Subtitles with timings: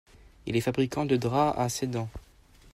[0.47, 2.09] Il est fabricant de draps à Sedan.